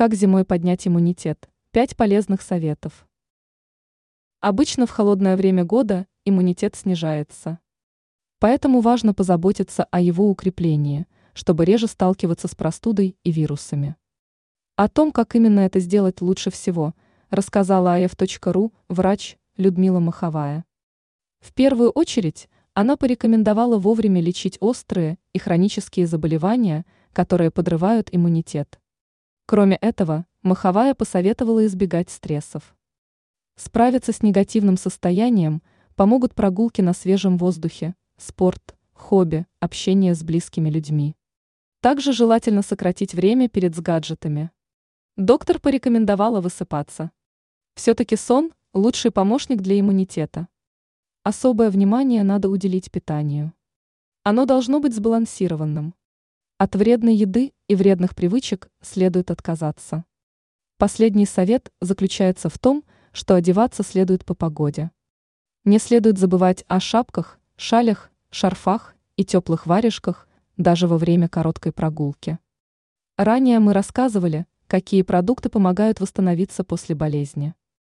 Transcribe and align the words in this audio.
Как 0.00 0.14
зимой 0.14 0.46
поднять 0.46 0.88
иммунитет? 0.88 1.50
Пять 1.72 1.94
полезных 1.94 2.40
советов. 2.40 3.06
Обычно 4.40 4.86
в 4.86 4.90
холодное 4.90 5.36
время 5.36 5.62
года 5.66 6.06
иммунитет 6.24 6.74
снижается. 6.74 7.58
Поэтому 8.38 8.80
важно 8.80 9.12
позаботиться 9.12 9.84
о 9.84 10.00
его 10.00 10.30
укреплении, 10.30 11.06
чтобы 11.34 11.66
реже 11.66 11.86
сталкиваться 11.86 12.48
с 12.48 12.54
простудой 12.54 13.18
и 13.24 13.30
вирусами. 13.30 13.94
О 14.76 14.88
том, 14.88 15.12
как 15.12 15.36
именно 15.36 15.60
это 15.60 15.80
сделать 15.80 16.22
лучше 16.22 16.50
всего, 16.50 16.94
рассказала 17.28 17.96
АФ.ру 17.96 18.72
врач 18.88 19.36
Людмила 19.58 20.00
Маховая. 20.00 20.64
В 21.40 21.52
первую 21.52 21.90
очередь 21.90 22.48
она 22.72 22.96
порекомендовала 22.96 23.76
вовремя 23.76 24.22
лечить 24.22 24.56
острые 24.60 25.18
и 25.34 25.38
хронические 25.38 26.06
заболевания, 26.06 26.86
которые 27.12 27.50
подрывают 27.50 28.08
иммунитет. 28.12 28.80
Кроме 29.50 29.74
этого, 29.78 30.26
Маховая 30.42 30.94
посоветовала 30.94 31.66
избегать 31.66 32.08
стрессов. 32.08 32.76
Справиться 33.56 34.12
с 34.12 34.22
негативным 34.22 34.76
состоянием 34.76 35.60
помогут 35.96 36.36
прогулки 36.36 36.82
на 36.82 36.92
свежем 36.92 37.36
воздухе, 37.36 37.96
спорт, 38.16 38.76
хобби, 38.92 39.48
общение 39.58 40.14
с 40.14 40.22
близкими 40.22 40.70
людьми. 40.70 41.16
Также 41.80 42.12
желательно 42.12 42.62
сократить 42.62 43.12
время 43.12 43.48
перед 43.48 43.74
с 43.74 43.80
гаджетами. 43.80 44.52
Доктор 45.16 45.58
порекомендовала 45.58 46.40
высыпаться. 46.40 47.10
Все-таки 47.74 48.14
сон– 48.14 48.52
лучший 48.72 49.10
помощник 49.10 49.62
для 49.62 49.80
иммунитета. 49.80 50.46
Особое 51.24 51.70
внимание 51.70 52.22
надо 52.22 52.48
уделить 52.48 52.92
питанию. 52.92 53.52
Оно 54.22 54.46
должно 54.46 54.78
быть 54.78 54.94
сбалансированным. 54.94 55.96
От 56.56 56.76
вредной 56.76 57.16
еды 57.16 57.52
и 57.70 57.76
вредных 57.76 58.16
привычек 58.16 58.68
следует 58.82 59.30
отказаться. 59.30 60.04
Последний 60.76 61.24
совет 61.24 61.70
заключается 61.80 62.48
в 62.48 62.58
том, 62.58 62.82
что 63.12 63.36
одеваться 63.36 63.84
следует 63.84 64.24
по 64.24 64.34
погоде. 64.34 64.90
Не 65.64 65.78
следует 65.78 66.18
забывать 66.18 66.64
о 66.66 66.80
шапках, 66.80 67.38
шалях, 67.54 68.10
шарфах 68.32 68.96
и 69.14 69.24
теплых 69.24 69.66
варежках 69.66 70.26
даже 70.56 70.88
во 70.88 70.98
время 70.98 71.28
короткой 71.28 71.70
прогулки. 71.70 72.40
Ранее 73.16 73.60
мы 73.60 73.72
рассказывали, 73.72 74.46
какие 74.66 75.02
продукты 75.02 75.48
помогают 75.48 76.00
восстановиться 76.00 76.64
после 76.64 76.96
болезни. 76.96 77.54